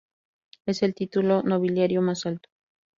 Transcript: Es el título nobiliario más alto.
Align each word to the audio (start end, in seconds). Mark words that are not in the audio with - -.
Es 0.65 0.81
el 0.81 0.95
título 0.95 1.43
nobiliario 1.43 2.01
más 2.01 2.25
alto. 2.25 2.49